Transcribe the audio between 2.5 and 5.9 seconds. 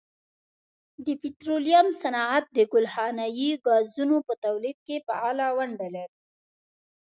د ګلخانهیي ګازونو په تولید کې فعاله ونډه